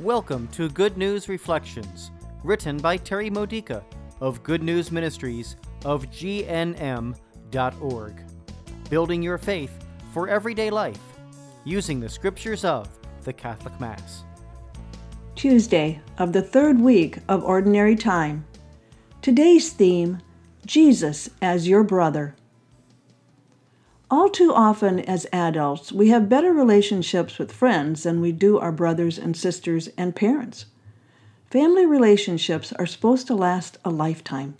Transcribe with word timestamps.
Welcome 0.00 0.48
to 0.52 0.70
Good 0.70 0.96
News 0.96 1.28
Reflections, 1.28 2.10
written 2.42 2.78
by 2.78 2.96
Terry 2.96 3.28
Modica 3.28 3.84
of 4.22 4.42
Good 4.42 4.62
News 4.62 4.90
Ministries 4.90 5.56
of 5.84 6.06
GNM.org. 6.06 7.14
Building 8.88 9.22
your 9.22 9.36
faith 9.36 9.86
for 10.14 10.26
everyday 10.26 10.70
life 10.70 11.02
using 11.64 12.00
the 12.00 12.08
scriptures 12.08 12.64
of 12.64 12.88
the 13.24 13.32
Catholic 13.34 13.78
Mass. 13.78 14.24
Tuesday 15.34 16.00
of 16.16 16.32
the 16.32 16.40
third 16.40 16.80
week 16.80 17.18
of 17.28 17.44
Ordinary 17.44 17.94
Time. 17.94 18.46
Today's 19.20 19.70
theme 19.70 20.22
Jesus 20.64 21.28
as 21.42 21.68
your 21.68 21.84
brother. 21.84 22.34
All 24.12 24.28
too 24.28 24.52
often, 24.52 24.98
as 24.98 25.28
adults, 25.32 25.92
we 25.92 26.08
have 26.08 26.28
better 26.28 26.52
relationships 26.52 27.38
with 27.38 27.52
friends 27.52 28.02
than 28.02 28.20
we 28.20 28.32
do 28.32 28.58
our 28.58 28.72
brothers 28.72 29.18
and 29.18 29.36
sisters 29.36 29.88
and 29.96 30.16
parents. 30.16 30.64
Family 31.48 31.86
relationships 31.86 32.72
are 32.72 32.86
supposed 32.86 33.28
to 33.28 33.36
last 33.36 33.78
a 33.84 33.90
lifetime. 33.90 34.56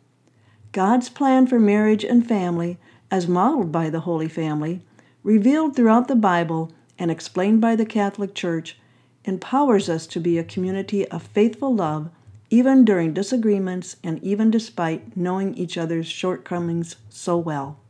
God's 0.70 1.08
plan 1.08 1.48
for 1.48 1.58
marriage 1.58 2.04
and 2.04 2.24
family, 2.24 2.78
as 3.10 3.26
modeled 3.26 3.72
by 3.72 3.90
the 3.90 4.00
Holy 4.00 4.28
Family, 4.28 4.82
revealed 5.24 5.74
throughout 5.74 6.06
the 6.06 6.14
Bible 6.14 6.70
and 6.96 7.10
explained 7.10 7.60
by 7.60 7.74
the 7.74 7.84
Catholic 7.84 8.36
Church, 8.36 8.78
empowers 9.24 9.88
us 9.88 10.06
to 10.06 10.20
be 10.20 10.38
a 10.38 10.44
community 10.44 11.08
of 11.08 11.24
faithful 11.24 11.74
love, 11.74 12.08
even 12.50 12.84
during 12.84 13.12
disagreements 13.12 13.96
and 14.04 14.22
even 14.22 14.48
despite 14.48 15.16
knowing 15.16 15.56
each 15.56 15.76
other's 15.76 16.06
shortcomings 16.06 16.94
so 17.08 17.36
well. 17.36 17.80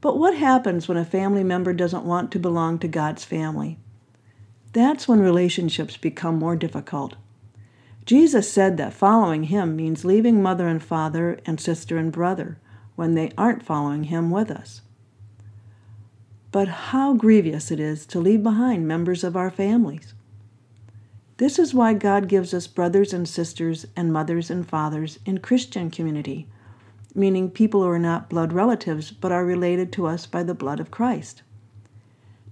But 0.00 0.18
what 0.18 0.34
happens 0.34 0.88
when 0.88 0.96
a 0.96 1.04
family 1.04 1.44
member 1.44 1.72
doesn't 1.72 2.04
want 2.04 2.30
to 2.32 2.38
belong 2.38 2.78
to 2.78 2.88
God's 2.88 3.24
family? 3.24 3.78
That's 4.72 5.06
when 5.06 5.20
relationships 5.20 5.96
become 5.96 6.38
more 6.38 6.56
difficult. 6.56 7.16
Jesus 8.06 8.50
said 8.50 8.76
that 8.76 8.94
following 8.94 9.44
him 9.44 9.76
means 9.76 10.04
leaving 10.04 10.42
mother 10.42 10.66
and 10.68 10.82
father 10.82 11.38
and 11.44 11.60
sister 11.60 11.98
and 11.98 12.10
brother 12.10 12.58
when 12.96 13.14
they 13.14 13.30
aren't 13.36 13.64
following 13.64 14.04
him 14.04 14.30
with 14.30 14.50
us. 14.50 14.80
But 16.52 16.68
how 16.68 17.14
grievous 17.14 17.70
it 17.70 17.78
is 17.78 18.06
to 18.06 18.20
leave 18.20 18.42
behind 18.42 18.88
members 18.88 19.22
of 19.22 19.36
our 19.36 19.50
families. 19.50 20.14
This 21.36 21.58
is 21.58 21.72
why 21.72 21.94
God 21.94 22.28
gives 22.28 22.52
us 22.52 22.66
brothers 22.66 23.12
and 23.12 23.28
sisters 23.28 23.86
and 23.96 24.12
mothers 24.12 24.50
and 24.50 24.68
fathers 24.68 25.18
in 25.24 25.38
Christian 25.38 25.90
community 25.90 26.48
meaning 27.14 27.50
people 27.50 27.82
who 27.82 27.88
are 27.88 27.98
not 27.98 28.28
blood 28.28 28.52
relatives 28.52 29.10
but 29.10 29.32
are 29.32 29.44
related 29.44 29.92
to 29.92 30.06
us 30.06 30.26
by 30.26 30.42
the 30.42 30.54
blood 30.54 30.80
of 30.80 30.90
Christ. 30.90 31.42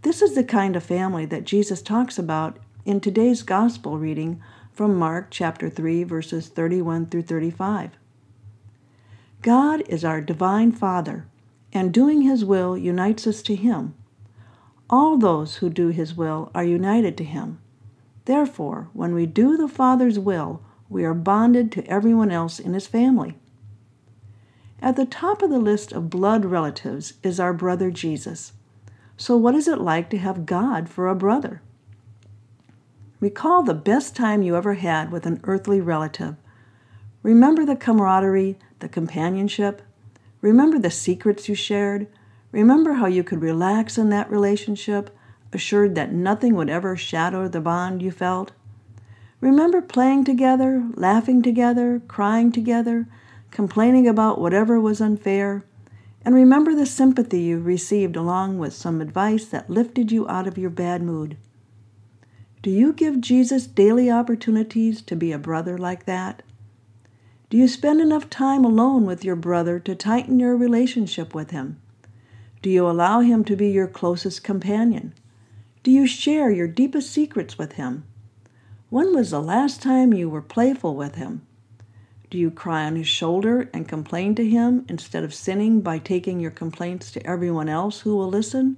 This 0.02 0.22
is 0.22 0.34
the 0.34 0.44
kind 0.44 0.76
of 0.76 0.82
family 0.82 1.26
that 1.26 1.44
Jesus 1.44 1.82
talks 1.82 2.18
about 2.18 2.58
in 2.84 3.00
today's 3.00 3.42
gospel 3.42 3.98
reading 3.98 4.40
from 4.72 4.96
Mark 4.96 5.28
chapter 5.30 5.68
3 5.68 6.04
verses 6.04 6.48
31 6.48 7.06
through 7.06 7.22
35. 7.22 7.90
God 9.42 9.82
is 9.88 10.04
our 10.04 10.20
divine 10.20 10.72
Father, 10.72 11.26
and 11.72 11.92
doing 11.92 12.22
his 12.22 12.44
will 12.44 12.76
unites 12.76 13.26
us 13.26 13.42
to 13.42 13.54
him. 13.54 13.94
All 14.90 15.18
those 15.18 15.56
who 15.56 15.70
do 15.70 15.88
his 15.88 16.16
will 16.16 16.50
are 16.54 16.64
united 16.64 17.16
to 17.18 17.24
him. 17.24 17.58
Therefore, 18.24 18.88
when 18.92 19.14
we 19.14 19.26
do 19.26 19.56
the 19.56 19.68
Father's 19.68 20.18
will, 20.18 20.62
we 20.88 21.04
are 21.04 21.14
bonded 21.14 21.70
to 21.72 21.86
everyone 21.86 22.30
else 22.30 22.58
in 22.58 22.74
his 22.74 22.86
family. 22.86 23.36
At 24.80 24.96
the 24.96 25.06
top 25.06 25.42
of 25.42 25.50
the 25.50 25.58
list 25.58 25.92
of 25.92 26.10
blood 26.10 26.44
relatives 26.44 27.14
is 27.22 27.40
our 27.40 27.52
brother 27.52 27.90
Jesus. 27.90 28.52
So, 29.16 29.36
what 29.36 29.56
is 29.56 29.66
it 29.66 29.80
like 29.80 30.08
to 30.10 30.18
have 30.18 30.46
God 30.46 30.88
for 30.88 31.08
a 31.08 31.16
brother? 31.16 31.60
Recall 33.18 33.64
the 33.64 33.74
best 33.74 34.14
time 34.14 34.42
you 34.42 34.54
ever 34.54 34.74
had 34.74 35.10
with 35.10 35.26
an 35.26 35.40
earthly 35.42 35.80
relative. 35.80 36.36
Remember 37.24 37.66
the 37.66 37.74
camaraderie, 37.74 38.56
the 38.78 38.88
companionship. 38.88 39.82
Remember 40.40 40.78
the 40.78 40.90
secrets 40.90 41.48
you 41.48 41.56
shared. 41.56 42.06
Remember 42.52 42.94
how 42.94 43.06
you 43.06 43.24
could 43.24 43.42
relax 43.42 43.98
in 43.98 44.10
that 44.10 44.30
relationship, 44.30 45.10
assured 45.52 45.96
that 45.96 46.12
nothing 46.12 46.54
would 46.54 46.70
ever 46.70 46.96
shadow 46.96 47.48
the 47.48 47.60
bond 47.60 48.00
you 48.00 48.12
felt. 48.12 48.52
Remember 49.40 49.82
playing 49.82 50.24
together, 50.24 50.84
laughing 50.94 51.42
together, 51.42 52.00
crying 52.06 52.52
together, 52.52 53.08
complaining 53.50 54.06
about 54.06 54.40
whatever 54.40 54.80
was 54.80 55.00
unfair, 55.00 55.64
and 56.24 56.34
remember 56.34 56.74
the 56.74 56.86
sympathy 56.86 57.40
you 57.40 57.58
received 57.58 58.16
along 58.16 58.58
with 58.58 58.72
some 58.72 59.00
advice 59.00 59.46
that 59.46 59.70
lifted 59.70 60.12
you 60.12 60.28
out 60.28 60.46
of 60.46 60.58
your 60.58 60.70
bad 60.70 61.02
mood. 61.02 61.36
Do 62.60 62.70
you 62.70 62.92
give 62.92 63.20
Jesus 63.20 63.66
daily 63.66 64.10
opportunities 64.10 65.00
to 65.02 65.16
be 65.16 65.32
a 65.32 65.38
brother 65.38 65.78
like 65.78 66.06
that? 66.06 66.42
Do 67.50 67.56
you 67.56 67.68
spend 67.68 68.00
enough 68.00 68.28
time 68.28 68.64
alone 68.64 69.06
with 69.06 69.24
your 69.24 69.36
brother 69.36 69.78
to 69.80 69.94
tighten 69.94 70.38
your 70.38 70.56
relationship 70.56 71.34
with 71.34 71.50
him? 71.50 71.80
Do 72.60 72.68
you 72.68 72.88
allow 72.88 73.20
him 73.20 73.44
to 73.44 73.56
be 73.56 73.68
your 73.68 73.86
closest 73.86 74.44
companion? 74.44 75.14
Do 75.82 75.90
you 75.90 76.06
share 76.06 76.50
your 76.50 76.68
deepest 76.68 77.10
secrets 77.10 77.56
with 77.56 77.72
him? 77.72 78.04
When 78.90 79.14
was 79.14 79.30
the 79.30 79.40
last 79.40 79.80
time 79.80 80.12
you 80.12 80.28
were 80.28 80.42
playful 80.42 80.94
with 80.96 81.14
him? 81.14 81.46
Do 82.30 82.36
you 82.36 82.50
cry 82.50 82.84
on 82.84 82.96
his 82.96 83.08
shoulder 83.08 83.70
and 83.72 83.88
complain 83.88 84.34
to 84.34 84.46
him 84.46 84.84
instead 84.88 85.24
of 85.24 85.32
sinning 85.32 85.80
by 85.80 85.98
taking 85.98 86.40
your 86.40 86.50
complaints 86.50 87.10
to 87.12 87.26
everyone 87.26 87.70
else 87.70 88.00
who 88.00 88.14
will 88.16 88.28
listen? 88.28 88.76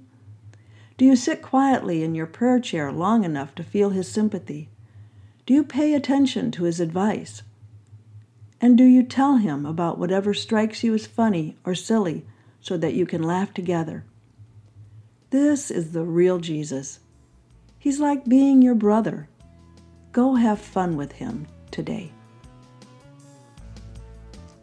Do 0.97 1.03
you 1.03 1.15
sit 1.15 1.41
quietly 1.41 2.03
in 2.03 2.15
your 2.15 2.27
prayer 2.27 2.59
chair 2.59 2.91
long 2.91 3.23
enough 3.23 3.53
to 3.55 3.63
feel 3.63 3.89
his 3.89 4.09
sympathy? 4.09 4.69
Do 5.45 5.53
you 5.53 5.63
pay 5.63 5.93
attention 5.93 6.51
to 6.51 6.63
his 6.63 6.79
advice? 6.79 7.41
And 8.61 8.77
do 8.77 8.83
you 8.83 9.03
tell 9.03 9.37
him 9.37 9.65
about 9.65 9.97
whatever 9.97 10.33
strikes 10.33 10.83
you 10.83 10.93
as 10.93 11.07
funny 11.07 11.57
or 11.65 11.75
silly 11.75 12.25
so 12.61 12.77
that 12.77 12.93
you 12.93 13.05
can 13.05 13.23
laugh 13.23 13.53
together? 13.53 14.05
This 15.31 15.71
is 15.71 15.91
the 15.91 16.03
real 16.03 16.39
Jesus. 16.39 16.99
He's 17.79 17.99
like 17.99 18.25
being 18.25 18.61
your 18.61 18.75
brother. 18.75 19.27
Go 20.11 20.35
have 20.35 20.61
fun 20.61 20.95
with 20.95 21.13
him 21.13 21.47
today. 21.71 22.11